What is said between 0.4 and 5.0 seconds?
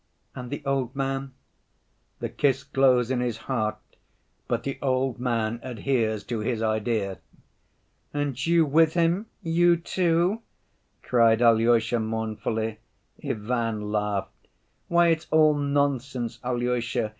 the old man?" "The kiss glows in his heart, but the